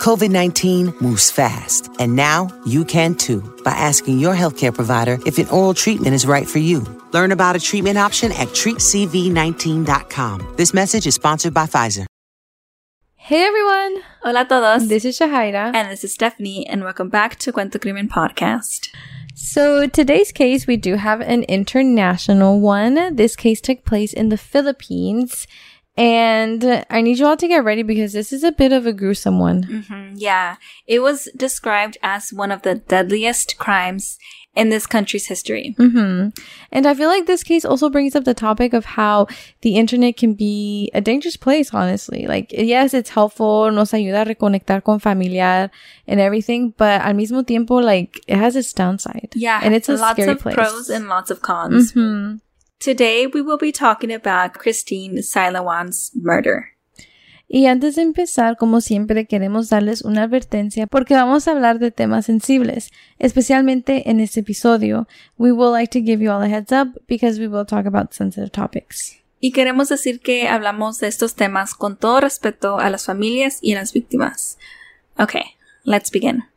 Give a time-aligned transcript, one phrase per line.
[0.00, 5.36] COVID 19 moves fast, and now you can too by asking your healthcare provider if
[5.36, 6.80] an oral treatment is right for you.
[7.12, 10.54] Learn about a treatment option at treatcv19.com.
[10.56, 12.06] This message is sponsored by Pfizer.
[13.14, 13.96] Hey everyone!
[14.22, 14.88] Hola a todos.
[14.88, 15.74] This is Jahaira.
[15.74, 18.88] and this is Stephanie, and welcome back to Cuento Crimen Podcast.
[19.34, 23.16] So today's case, we do have an international one.
[23.16, 25.46] This case took place in the Philippines.
[26.00, 28.92] And I need you all to get ready because this is a bit of a
[28.92, 29.62] gruesome one.
[29.64, 34.16] hmm Yeah, it was described as one of the deadliest crimes
[34.56, 35.74] in this country's history.
[35.78, 36.28] hmm
[36.72, 39.26] And I feel like this case also brings up the topic of how
[39.60, 42.26] the internet can be a dangerous place, honestly.
[42.26, 45.70] Like, yes, it's helpful, nos ayuda a reconectar con familiar
[46.08, 49.30] and everything, but al mismo tiempo, like, it has its downside.
[49.36, 50.54] Yeah, And it's a lots scary of place.
[50.56, 51.92] pros and lots of cons.
[51.92, 52.36] hmm
[52.80, 56.78] Today, we will be talking about Christine Silawan's murder.
[57.46, 61.90] Y antes de empezar, como siempre, queremos darles una advertencia porque vamos a hablar de
[61.90, 65.06] temas sensibles, especialmente en este episodio.
[65.36, 68.14] We will like to give you all a heads up because we will talk about
[68.14, 69.14] sensitive topics.
[69.40, 73.74] Y queremos decir que hablamos de estos temas con todo respeto a las familias y
[73.74, 74.56] a las víctimas.
[75.18, 75.44] Okay,
[75.84, 76.49] let's begin.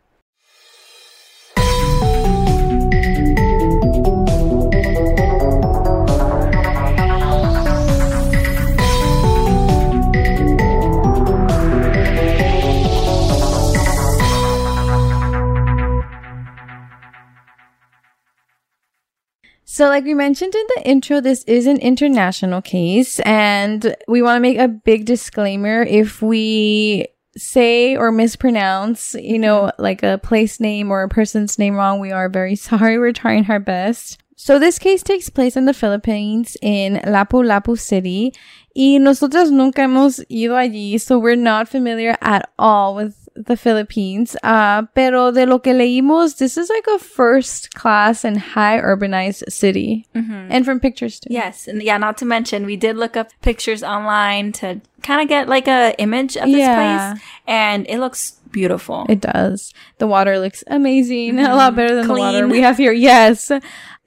[19.74, 24.36] So, like we mentioned in the intro, this is an international case, and we want
[24.36, 30.60] to make a big disclaimer if we say or mispronounce, you know, like a place
[30.60, 33.00] name or a person's name wrong, we are very sorry.
[33.00, 34.22] We're trying our best.
[34.36, 38.32] So, this case takes place in the Philippines in Lapu-Lapu City,
[38.76, 44.36] y nosotros nunca hemos ido allí, so we're not familiar at all with the Philippines.
[44.44, 49.52] Uh, pero de lo que leímos, this is like a first class and high urbanized
[49.52, 50.06] city.
[50.14, 51.30] And from pictures too.
[51.32, 55.28] Yes, and yeah, not to mention we did look up pictures online to kind of
[55.28, 56.76] get like a image of this Yeah.
[57.14, 59.06] place, and it looks beautiful.
[59.10, 59.74] It does.
[59.98, 61.40] The water looks amazing.
[61.44, 62.92] A lot better than the water we have here.
[62.94, 63.52] Yes.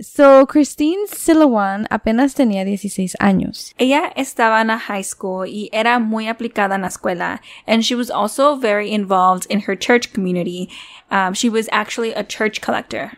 [0.01, 3.73] So, Christine Silawan apenas tenía 16 años.
[3.79, 7.95] Ella estaba en la high school y era muy aplicada en la escuela, and she
[7.95, 10.69] was also very involved in her church community.
[11.11, 13.13] Um, she was actually a church collector.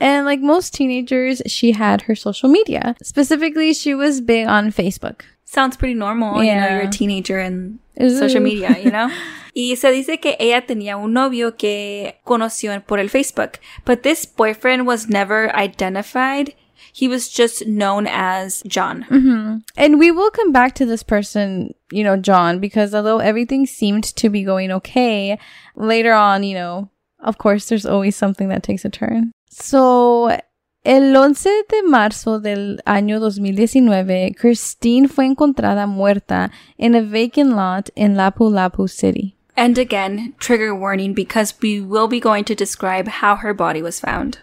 [0.00, 2.94] And like most teenagers, she had her social media.
[3.02, 5.22] Specifically, she was big on Facebook.
[5.52, 9.10] Sounds pretty normal, you know, you're a teenager and social media, you know?
[9.54, 14.24] y se dice que ella tenía un novio que conoció por el Facebook, but this
[14.24, 16.54] boyfriend was never identified.
[16.94, 19.04] He was just known as John.
[19.10, 19.58] Mm-hmm.
[19.76, 24.04] And we will come back to this person, you know, John, because although everything seemed
[24.04, 25.38] to be going okay,
[25.76, 26.88] later on, you know,
[27.20, 29.32] of course, there's always something that takes a turn.
[29.50, 30.38] So,
[30.84, 37.90] el 11 de marzo del año 2019, Christine fue encontrada muerta in a vacant lot
[37.94, 39.36] in Lapu-Lapu City.
[39.54, 44.00] And again, trigger warning because we will be going to describe how her body was
[44.00, 44.38] found.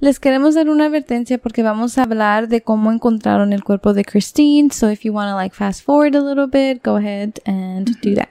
[0.00, 4.04] Les queremos dar una advertencia porque vamos a hablar de cómo encontraron el cuerpo de
[4.04, 4.70] Christine.
[4.70, 8.14] So if you want to like fast forward a little bit, go ahead and do
[8.14, 8.30] that.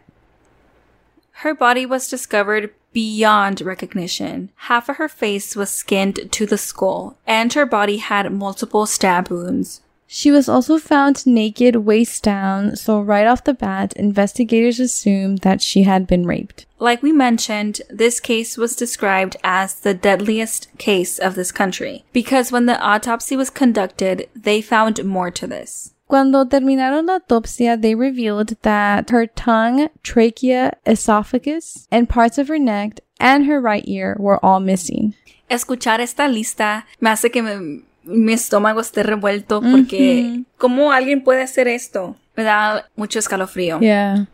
[1.44, 4.50] Her body was discovered beyond recognition.
[4.56, 9.30] Half of her face was skinned to the skull, and her body had multiple stab
[9.30, 9.82] wounds.
[10.14, 15.62] She was also found naked, waist down, so right off the bat, investigators assumed that
[15.62, 16.66] she had been raped.
[16.80, 22.52] Like we mentioned, this case was described as the deadliest case of this country because
[22.52, 25.91] when the autopsy was conducted, they found more to this.
[26.12, 32.60] Cuando terminaron la autopsia, they revealed that her tongue, trachea, esophagus, and parts of her
[32.60, 35.14] neck and her right ear were all missing.
[35.50, 41.44] Escuchar esta lista me hace que me- mi estómago esté revuelto porque ¿cómo alguien puede
[41.44, 42.18] hacer esto?
[42.36, 43.80] Me da mucho escalofrío.
[43.82, 44.26] Yeah.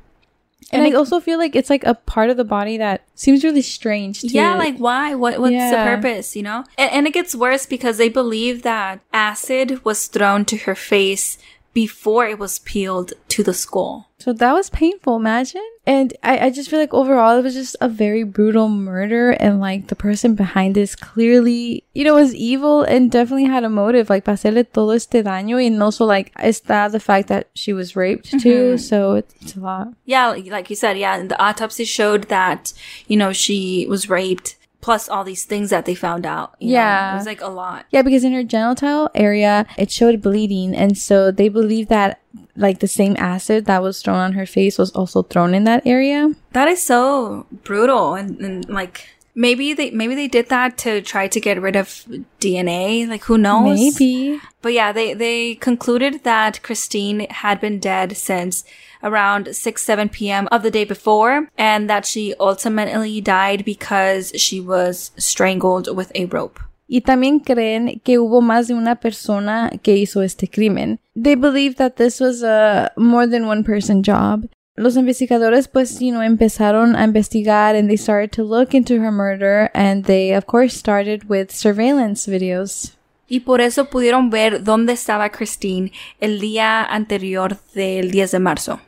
[0.72, 3.02] And, And I it- also feel like it's like a part of the body that
[3.14, 4.22] seems really strange.
[4.22, 5.14] To, Yeah, like why?
[5.16, 6.64] What what's the purpose, you know?
[6.78, 11.38] And, and it gets worse because they believe that acid was thrown to her face
[11.78, 14.10] before it was peeled to the skull.
[14.18, 15.62] So that was painful, imagine.
[15.86, 19.60] And I, I just feel like overall it was just a very brutal murder and
[19.60, 24.10] like the person behind this clearly, you know, was evil and definitely had a motive,
[24.10, 28.32] like hacerle todo este daño and also like está the fact that she was raped
[28.42, 28.78] too, Mm-hmm.
[28.78, 29.90] so it's, it's a lot.
[30.06, 32.74] Yeah, like, like you said, yeah, the autopsy showed that,
[33.08, 36.56] you know, she was raped, plus all these things that they found out.
[36.60, 36.74] you know.
[36.74, 37.14] Yeah.
[37.14, 37.86] It was like a lot.
[37.92, 40.76] Yeah, because in her genital area, it showed bleeding.
[40.76, 42.22] And so they believe that
[42.56, 45.86] like the same acid that was thrown on her face was also thrown in that
[45.86, 46.34] area.
[46.54, 51.28] That is so brutal and, and like maybe they maybe they did that to try
[51.28, 52.06] to get rid of
[52.40, 53.08] DNA.
[53.08, 53.80] Like who knows?
[53.80, 54.40] Maybe.
[54.62, 58.64] But yeah, they they concluded that Christine had been dead since
[59.04, 60.48] around 6 7 p.m.
[60.52, 66.26] of the day before and that she ultimately died because she was strangled with a
[66.26, 66.60] rope.
[66.90, 71.00] Y también creen que hubo más de una persona que hizo este crimen.
[71.16, 74.48] They believe that this was a more than one person job.
[74.78, 79.12] Los investigadores pues, you know, empezaron a investigar and they started to look into her
[79.12, 82.97] murder and they of course started with surveillance videos.
[83.28, 88.80] Y por eso pudieron ver dónde estaba Christine el día anterior del 10 de marzo.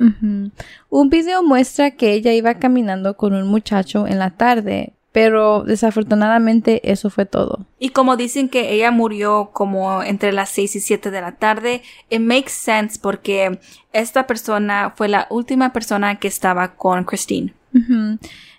[0.89, 6.91] Un video muestra que ella iba caminando con un muchacho en la tarde, pero desafortunadamente
[6.91, 7.65] eso fue todo.
[7.79, 11.81] Y como dicen que ella murió como entre las 6 y 7 de la tarde,
[12.09, 13.59] it makes sense porque
[13.91, 17.53] esta persona fue la última persona que estaba con Christine.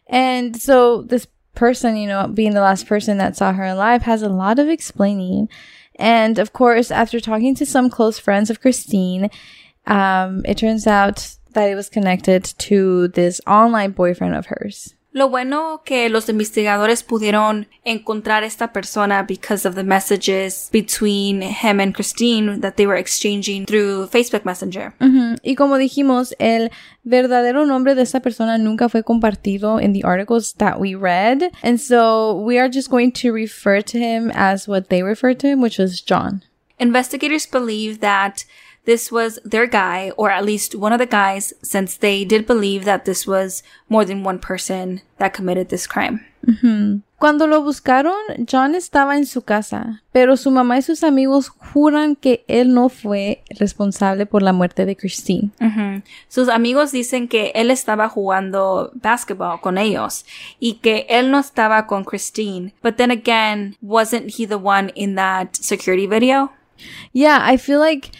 [0.08, 4.22] And so this person, you know, being the last person that saw her alive has
[4.22, 5.48] a lot of explaining.
[5.96, 9.30] And of course, after talking to some close friends of Christine,
[9.86, 14.94] um, it turns out that it was connected to this online boyfriend of hers.
[15.12, 21.80] Lo bueno que los investigadores pudieron encontrar esta persona because of the messages between him
[21.80, 24.92] and Christine that they were exchanging through Facebook Messenger.
[25.00, 25.36] Ujú.
[25.42, 26.70] Y como dijimos, el
[27.02, 31.50] verdadero nombre de esta persona nunca fue compartido in the articles that we read.
[31.62, 35.48] And so we are just going to refer to him as what they refer to
[35.48, 36.44] him, which was John.
[36.78, 38.44] Investigators believe that
[38.90, 42.84] this was their guy, or at least one of the guys, since they did believe
[42.84, 46.26] that this was more than one person that committed this crime.
[47.18, 52.16] Cuando lo buscaron, John estaba en su casa, pero su mamá y sus amigos juran
[52.16, 55.50] que él no fue responsable por la muerte de Christine.
[55.60, 56.02] Ujú.
[56.28, 60.24] Sus amigos dicen que él estaba jugando basketball con ellos
[60.58, 62.72] y que él no estaba con Christine.
[62.82, 66.50] But then again, wasn't he the one in that security video?
[67.12, 68.10] Yeah, I feel like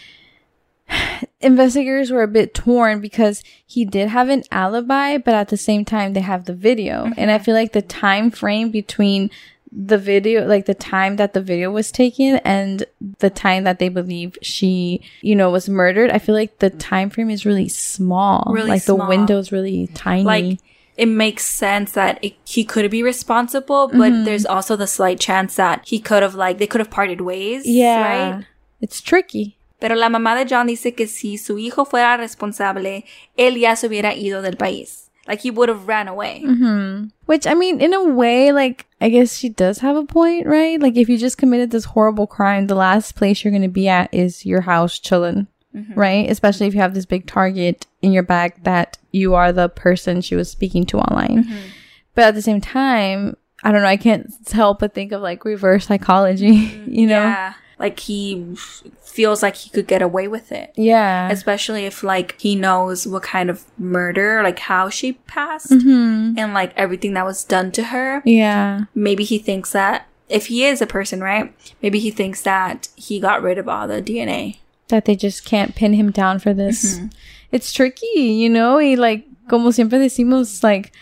[1.41, 5.85] investigators were a bit torn because he did have an alibi, but at the same
[5.85, 7.11] time they have the video.
[7.17, 9.31] And I feel like the time frame between
[9.73, 12.85] the video, like the time that the video was taken and
[13.19, 17.11] the time that they believe she, you know, was murdered, I feel like the time
[17.11, 18.51] frame is really small.
[18.53, 18.99] Really like small.
[18.99, 20.25] the window's really tiny.
[20.25, 20.59] Like,
[20.97, 24.25] it makes sense that it, he could be responsible, but mm-hmm.
[24.25, 27.67] there's also the slight chance that he could have, like, they could have parted ways.
[27.67, 28.31] yeah.
[28.35, 28.47] Right?
[28.81, 29.57] It's tricky.
[29.81, 33.05] Pero la mamá de John dice que si su hijo fuera responsable,
[33.37, 35.11] él ya se hubiera ido del país.
[35.27, 36.43] Like, he would have ran away.
[36.45, 37.09] Mm-hmm.
[37.27, 40.81] Which I mean, in a way, like I guess she does have a point, right?
[40.81, 44.13] Like if you just committed this horrible crime, the last place you're gonna be at
[44.13, 45.95] is your house chilling, mm-hmm.
[45.95, 46.29] right?
[46.29, 50.21] Especially if you have this big target in your back that you are the person
[50.21, 51.45] she was speaking to online.
[51.45, 51.69] Mm-hmm.
[52.15, 53.89] But at the same time, I don't know.
[53.89, 57.23] I can't help but think of like reverse psychology, you know?
[57.23, 57.55] Yeah.
[57.81, 58.55] Like, he
[59.03, 60.71] feels like he could get away with it.
[60.77, 61.29] Yeah.
[61.31, 66.39] Especially if, like, he knows what kind of murder, like, how she passed mm-hmm.
[66.39, 68.23] and, like, everything that was done to her.
[68.27, 68.85] yeah.
[68.95, 71.53] Maybe he thinks that if he is a person, right?
[71.83, 74.59] Maybe he thinks that he got rid of all the DNA.
[74.91, 76.99] that they just can't pin him down for this.
[76.99, 77.07] Mm-hmm.
[77.53, 80.93] It's tricky, you know, He like, como siempre decimos, like,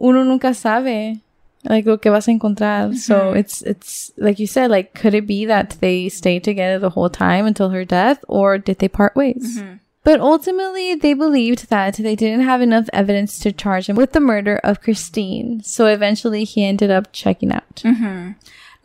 [0.00, 1.20] uno nunca sabe,
[1.68, 2.94] like, lo que vas a encontrar.
[2.94, 6.90] So it's, it's, like you said, like, could it be that they stayed together the
[6.90, 9.58] whole time until her death, or did they part ways?
[9.58, 9.74] Mm-hmm.
[10.04, 14.20] But ultimately, they believed that they didn't have enough evidence to charge him with the
[14.20, 15.64] murder of Christine.
[15.64, 17.82] So eventually, he ended up checking out.
[17.84, 18.32] Mm-hmm.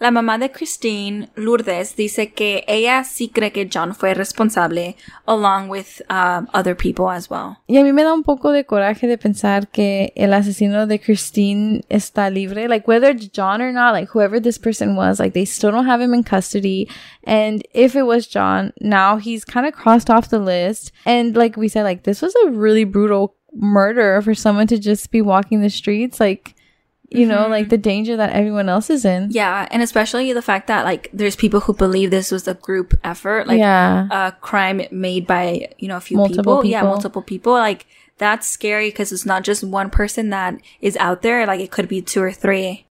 [0.01, 4.95] La mamá de Christine, Lourdes, dice que ella sí cree que John fue responsable,
[5.27, 7.57] along with um, other people as well.
[7.67, 10.97] Y a mí me da un poco de coraje de pensar que el asesino de
[10.97, 12.67] Christine está libre.
[12.67, 16.01] Like, whether John or not, like, whoever this person was, like, they still don't have
[16.01, 16.89] him in custody.
[17.23, 20.91] And if it was John, now he's kind of crossed off the list.
[21.05, 25.11] And like we said, like, this was a really brutal murder for someone to just
[25.11, 26.19] be walking the streets.
[26.19, 26.55] Like,
[27.11, 27.69] you know, like mm-hmm.
[27.69, 29.27] the danger that everyone else is in.
[29.31, 32.97] Yeah, and especially the fact that like there's people who believe this was a group
[33.03, 34.07] effort, like Yeah.
[34.09, 36.65] a crime made by you know a few Multiple people.
[36.65, 37.53] Yeah, multiple people.
[37.53, 37.85] Like
[38.17, 41.45] that's scary because it's not just one person that is out there.
[41.45, 42.87] Like it could be two or three.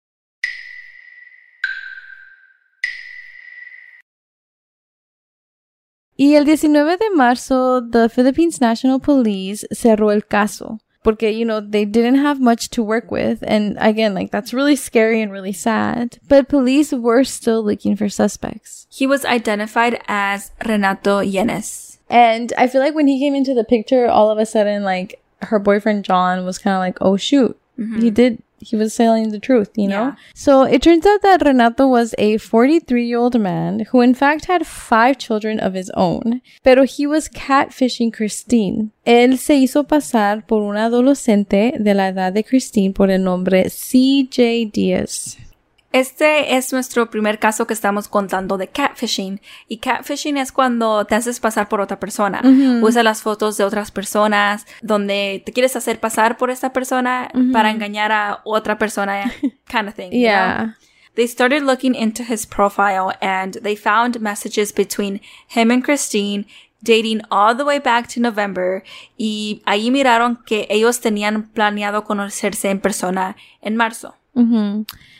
[6.18, 10.78] Y el 19 de marzo, the Philippines National Police cerró el caso.
[11.06, 13.38] Porque, you know, they didn't have much to work with.
[13.46, 16.18] And again, like, that's really scary and really sad.
[16.26, 18.88] But police were still looking for suspects.
[18.90, 21.98] He was identified as Renato Llenes.
[22.10, 25.22] And I feel like when he came into the picture, all of a sudden, like,
[25.42, 27.56] her boyfriend John was kind of like, oh, shoot.
[27.78, 28.00] Mm-hmm.
[28.00, 30.06] He did, he was telling the truth, you know?
[30.06, 30.14] Yeah.
[30.34, 34.46] So it turns out that Renato was a 43 year old man who, in fact,
[34.46, 36.40] had five children of his own.
[36.62, 38.92] Pero he was catfishing Christine.
[39.06, 43.64] Él se hizo pasar por una adolescente de la edad de Christine por el nombre
[43.64, 45.36] CJ Diaz.
[45.92, 49.40] Este es nuestro primer caso que estamos contando de catfishing.
[49.68, 52.42] Y catfishing es cuando te haces pasar por otra persona.
[52.82, 57.70] Usa las fotos de otras personas, donde te quieres hacer pasar por esta persona para
[57.70, 59.32] engañar a otra persona,
[59.70, 60.10] kind of thing.
[60.10, 60.20] you know?
[60.20, 60.74] Yeah.
[61.14, 66.44] They started looking into his profile and they found messages between him and Christine
[66.82, 68.82] dating all the way back to November
[69.16, 74.14] y ahí miraron que ellos tenían planeado conocerse en persona en marzo.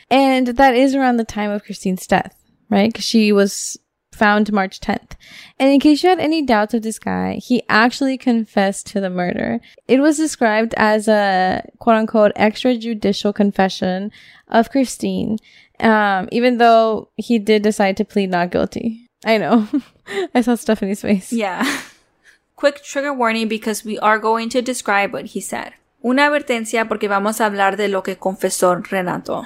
[0.09, 2.35] And that is around the time of Christine's death,
[2.69, 2.91] right?
[2.91, 3.77] Because she was
[4.13, 5.11] found March 10th.
[5.59, 9.09] And in case you had any doubts of this guy, he actually confessed to the
[9.09, 9.59] murder.
[9.87, 14.11] It was described as a quote unquote extrajudicial confession
[14.47, 15.37] of Christine,
[15.79, 19.07] um, even though he did decide to plead not guilty.
[19.25, 19.67] I know.
[20.35, 21.31] I saw Stephanie's face.
[21.31, 21.81] Yeah.
[22.55, 25.73] Quick trigger warning because we are going to describe what he said.
[26.03, 29.45] Una advertencia porque vamos a hablar de lo que confesó Renato.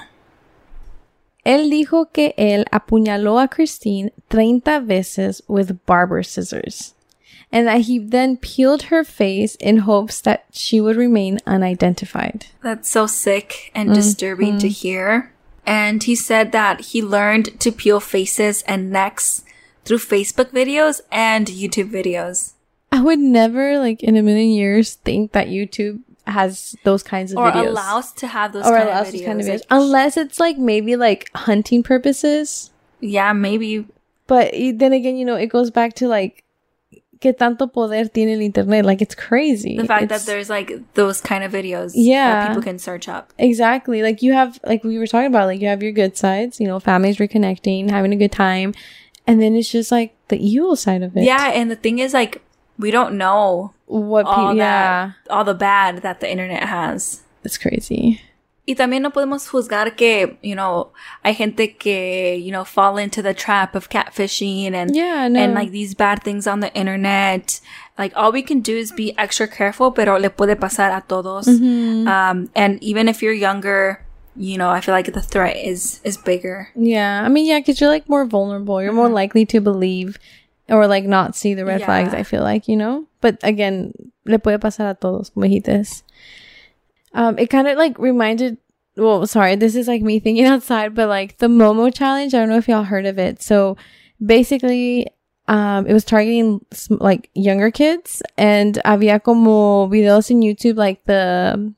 [1.44, 6.94] Él dijo que él apuñaló a Christine 30 veces with barber scissors,
[7.50, 12.46] and that he then peeled her face in hopes that she would remain unidentified.
[12.62, 13.96] That's so sick and mm-hmm.
[13.96, 15.32] disturbing to hear.
[15.66, 19.42] And he said that he learned to peel faces and necks
[19.84, 22.52] through Facebook videos and YouTube videos.
[22.90, 27.38] I would never, like, in a million years, think that YouTube has those kinds of
[27.38, 27.68] Or videos.
[27.68, 29.24] allows to have those or kind allows of videos.
[29.26, 29.52] kind of videos.
[29.52, 32.70] Like, Unless it's like maybe like hunting purposes.
[33.00, 33.86] yeah, maybe.
[34.26, 36.44] But then again, you know, it goes back to like,
[37.20, 38.84] que tanto poder tiene el internet?
[38.84, 39.76] Like, it's crazy.
[39.76, 42.30] The fact It's- that there's like those kind of videos Yeah.
[42.34, 43.32] that people can search up.
[43.38, 44.02] Exactly.
[44.02, 46.66] Like you have, like we were talking about, like you have your good sides, you
[46.66, 48.74] know, families reconnecting, having a good time.
[49.26, 51.22] And then it's just like the evil side of it.
[51.24, 52.42] Yeah, and the thing is like
[52.78, 55.12] we don't know What all people, yeah.
[55.26, 57.22] that all the bad that the internet has.
[57.44, 58.20] It's crazy.
[58.66, 60.92] Y también no podemos juzgar que, you know,
[61.24, 65.40] hay gente que, you know, fall into the trap of catfishing and Yeah, no.
[65.40, 67.60] and like these bad things on the internet.
[67.98, 71.48] Like all we can do is be extra careful, pero le puede pasar a todos.
[71.48, 72.06] Mm-hmm.
[72.06, 74.06] Um, and even if you're younger,
[74.36, 76.68] you know, I feel like the threat is is bigger.
[76.76, 77.22] Yeah.
[77.24, 78.80] I mean, yeah, because you're like more vulnerable.
[78.80, 80.18] You're more likely to believe
[80.68, 81.86] or like not see the red Yeah.
[81.86, 83.06] flags, I feel like, you know?
[83.20, 83.92] But again,
[84.24, 86.02] le puede pasar a todos, dijiste.
[87.14, 88.56] Um, it kind of like reminded,
[88.96, 92.48] well, sorry, this is like me thinking outside, but like the Momo challenge, I don't
[92.48, 93.42] know if y'all heard of it.
[93.42, 93.76] So
[94.24, 95.06] basically,
[95.48, 101.74] um, it was targeting like younger kids and había como videos in YouTube, like the,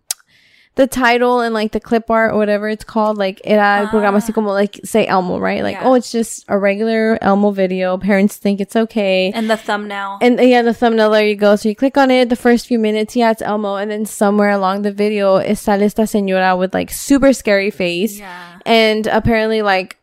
[0.77, 4.19] the title and like the clip art or whatever it's called, like era el programa
[4.19, 4.33] así ah.
[4.33, 5.63] como like say Elmo, right?
[5.63, 5.85] Like, Yeah.
[5.89, 7.97] oh, it's just a regular Elmo video.
[7.97, 9.31] Parents think it's okay.
[9.35, 10.19] And the thumbnail.
[10.21, 11.55] And yeah, the thumbnail, there you go.
[11.55, 13.77] So you click on it, the first few minutes, yeah, it's Elmo.
[13.77, 18.19] And then somewhere along the video, is sale esta señora with like super scary face.
[18.19, 18.59] yeah.
[18.67, 19.97] And apparently, like,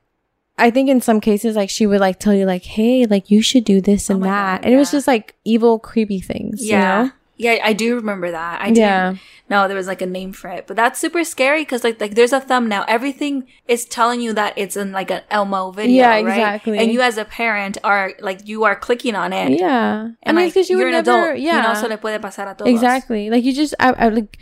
[0.57, 3.41] I think in some cases, like, she would like tell you, like, hey, like, you
[3.41, 4.61] should do this oh and Oh that.
[4.61, 6.63] God, and it was just like evil, creepy things.
[6.63, 6.77] Yeah.
[7.01, 7.11] You know?
[7.41, 8.61] Yeah, I do remember that.
[8.61, 9.15] I Yeah.
[9.49, 12.13] know there was like a name for it, but that's super scary because like like
[12.15, 12.83] there's a thumbnail.
[12.87, 16.27] Everything is telling you that it's in like an Elmo video, Yeah, right?
[16.27, 16.77] exactly.
[16.79, 19.59] And you as a parent are like you are clicking on it.
[19.59, 20.13] Yeah.
[20.23, 21.55] And I mean, like because you you're would an never, adult, yeah.
[21.57, 22.69] you know, so le puede pasar a todos.
[22.69, 23.29] Exactly.
[23.33, 24.37] Like you just, I, I like,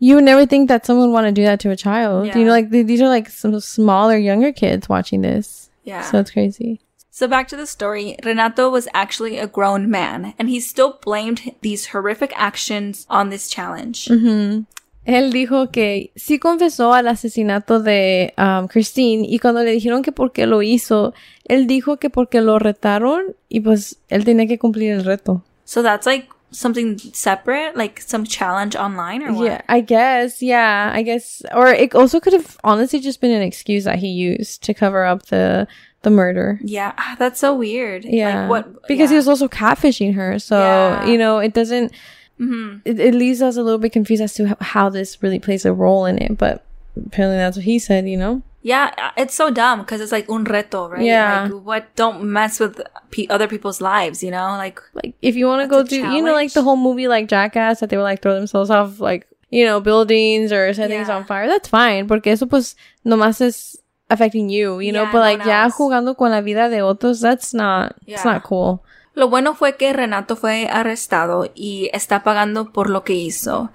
[0.00, 2.26] you would never think that someone would want to do that to a child.
[2.26, 2.38] Yeah.
[2.38, 5.70] You know, like th- these are like some smaller, younger kids watching this.
[5.84, 6.02] Yeah.
[6.02, 6.80] So it's crazy.
[7.18, 11.52] So back to the story, Renato was actually a grown man, and he still blamed
[11.62, 14.06] these horrific actions on this challenge.
[14.06, 14.66] Mm-hmm.
[15.04, 20.12] Él dijo que sí confesó al asesinato de um, Christine y cuando le dijeron que
[20.12, 21.12] por qué lo hizo,
[21.48, 25.42] él dijo que porque lo retaron y pues él tenía que cumplir el reto.
[25.64, 29.44] So that's like something separate, like some challenge online or what?
[29.44, 30.40] Yeah, I guess.
[30.40, 31.42] Yeah, I guess.
[31.52, 35.04] Or it also could have honestly just been an excuse that he used to cover
[35.04, 35.66] up the
[36.08, 36.58] the murder.
[36.62, 38.04] Yeah, ah, that's so weird.
[38.04, 38.86] Yeah, Like what?
[38.88, 40.38] because he was also catfishing her.
[40.38, 41.06] So Yeah.
[41.06, 41.92] you know, it doesn't.
[42.40, 42.80] Mhm.
[42.84, 45.72] It, it leaves us a little bit confused as to how, this really plays a
[45.72, 46.38] role in it.
[46.38, 46.64] But
[47.06, 48.08] apparently, that's what he said.
[48.08, 48.42] You know.
[48.62, 51.02] Yeah, uh, it's so dumb because it's like un reto, right?
[51.02, 51.48] Yeah.
[51.50, 51.82] Like, what?
[51.96, 54.50] Don't mess with pe- other people's lives, you know?
[54.58, 57.28] Like, like if you want to go do you know like the whole movie like
[57.28, 61.08] jackass that they would like throw themselves off like you know buildings or set things
[61.08, 62.74] on fire that's fine porque eso pues
[63.06, 63.78] nomás es
[64.10, 65.74] affecting you you know Yeah, but like ya else.
[65.76, 68.80] jugando con la vida de otros that's not it's not cool
[69.14, 73.68] Lo bueno fue que Renato fue arrestado y está pagando por lo que hizo.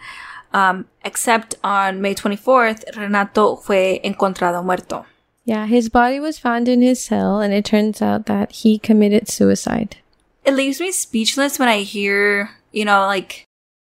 [0.54, 5.06] Um, except on May 24th, Renato fue encontrado muerto.
[5.44, 9.28] yeah his body was found in his cell and it turns out that he committed
[9.28, 9.98] suicide
[10.46, 13.44] It leaves me speechless when I hear, you know, like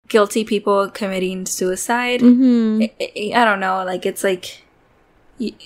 [0.09, 2.21] guilty people committing suicide.
[2.21, 2.83] mm-hmm.
[2.83, 3.83] I, I- I don't know.
[3.85, 4.63] Like it's like,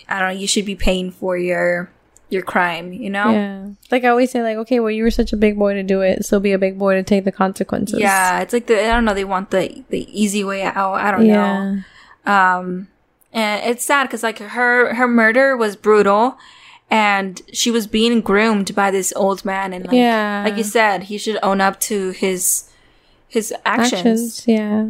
[0.09, 0.41] I don't know.
[0.41, 1.91] You should be paying for your
[2.31, 2.93] your crime.
[2.93, 3.31] You know?
[3.31, 5.83] yeah like i always say like okay well you were such a big boy to
[5.83, 8.81] do it so be a big boy to take the consequences Yeah, it's like the
[8.83, 9.13] I don't know.
[9.15, 10.95] They want the the easy way out.
[10.95, 11.83] I don't know.
[12.25, 12.89] Um,
[13.33, 16.39] and it's sad because like her her murder was brutal,
[16.91, 19.73] and she was being groomed by this old man.
[19.73, 20.43] And like, Yeah.
[20.45, 22.69] like you said, he should own up to his
[23.29, 24.45] his actions.
[24.47, 24.89] yeah.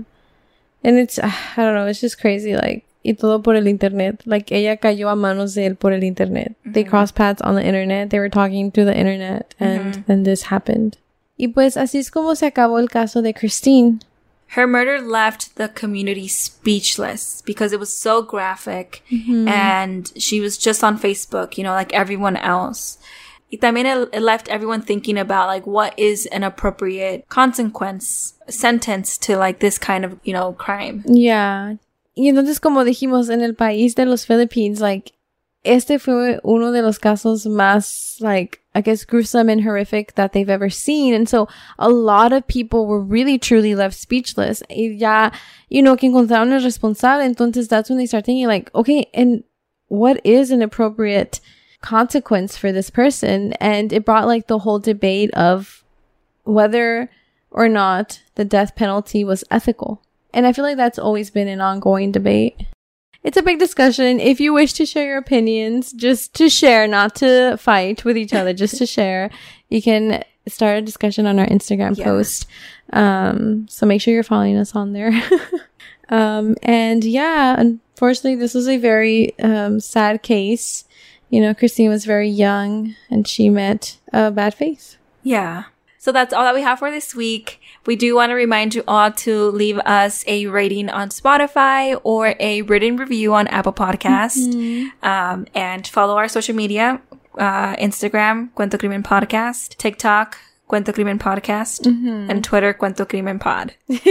[0.84, 2.54] And it's, I don't know, it's just crazy.
[2.56, 4.22] Like, y todo por el internet.
[4.24, 6.54] Like, ella cayó a manos de él por el internet.
[6.64, 8.10] They crossed paths on the internet.
[8.10, 9.54] They were talking through the internet.
[9.58, 10.98] And then this happened.
[11.36, 14.00] Y pues así es como se acabó el caso de Christine.
[14.54, 20.84] Her murder left the community speechless because it was so graphic, and she was just
[20.84, 22.98] on Facebook, you know, like everyone else.
[23.50, 29.16] Y también it, it left everyone thinking about like what is an appropriate consequence sentence
[29.18, 31.02] to like this kind of you know crime.
[31.06, 31.76] Yeah.
[32.14, 35.12] Y entonces, como dijimos, en el país de los Philippines, like,
[35.64, 40.50] este fue uno de los casos más, like, I guess, gruesome and horrific that they've
[40.50, 41.14] ever seen.
[41.14, 44.62] And so, a lot of people were really, truly left speechless.
[44.68, 45.30] Y ya,
[45.70, 47.24] you know, que encontraron el responsable.
[47.24, 49.44] Entonces, that's when they start thinking, like, okay, and
[49.88, 51.40] what is an appropriate
[51.80, 53.52] consequence for this person?
[53.54, 55.84] And it brought, like, the whole debate of
[56.44, 57.08] whether
[57.50, 60.02] or not the death penalty was ethical.
[60.34, 62.60] And I feel like that's always been an ongoing debate.
[63.22, 64.18] It's a big discussion.
[64.18, 68.34] If you wish to share your opinions, just to share, not to fight with each
[68.34, 69.30] other, just to share,
[69.68, 72.04] you can start a discussion on our Instagram Yeah.
[72.04, 72.46] post.
[72.92, 75.12] Um, so make sure you're following us on there.
[76.08, 80.84] um, and yeah, unfortunately, this was a very um, sad case.
[81.30, 84.98] You know, Christine was very young and she met a bad fate.
[85.22, 85.64] Yeah.
[85.98, 87.60] So that's all that we have for this week.
[87.84, 92.34] We do want to remind you all to leave us a rating on Spotify or
[92.38, 94.54] a written review on Apple Podcasts.
[95.02, 97.00] Um, and follow our social media,
[97.38, 100.38] uh, Instagram, Cuento Crimen Podcast, TikTok,
[100.72, 103.74] Cuento Crimen Podcast, and Twitter, Cuento Crimen Pod.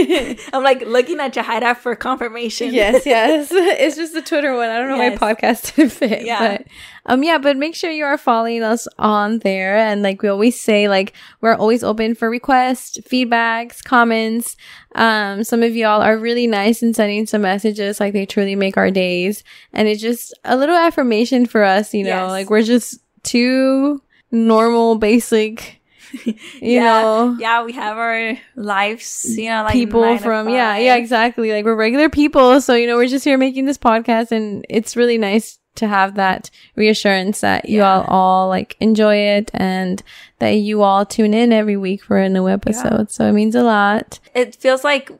[0.54, 2.72] I'm like looking at Jahaira for confirmation.
[2.72, 3.48] yes, yes.
[3.52, 4.68] it's just the Twitter one.
[4.70, 5.20] I don't know Yes.
[5.20, 6.24] my podcast didn't fit.
[6.24, 6.58] Yeah.
[6.58, 6.66] But
[7.06, 9.76] um yeah, but make sure you are following us on there.
[9.76, 14.56] And like we always say, like we're always open for requests, feedbacks, comments.
[14.94, 18.76] Um some of y'all are really nice in sending some messages, like they truly make
[18.76, 19.42] our days.
[19.72, 22.30] And it's just a little affirmation for us, you know, Yes.
[22.30, 25.80] like we're just two normal, basic
[26.24, 27.36] you yeah, know.
[27.38, 31.52] yeah, we have our lives, you know, like people from yeah yeah exactly.
[31.52, 34.96] Like we're regular people so you know we're just here making this podcast and it's
[34.96, 38.00] really nice to have that reassurance that you Yeah.
[38.00, 40.02] all all like enjoy it and
[40.38, 43.10] that you all tune in every week for a new episode.
[43.10, 44.18] So it means a lot.
[44.34, 45.10] It feels like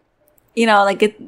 [0.54, 1.18] you know like it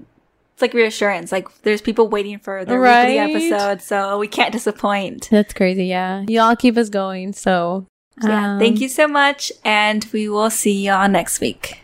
[0.53, 3.09] it's like reassurance like there's people waiting for the Right.
[3.27, 5.29] weekly episode so we can't disappoint.
[5.31, 6.25] That's crazy yeah.
[6.29, 7.87] Y'all keep us going So
[8.23, 11.84] yeah um, thank you so much and we will see y'all next week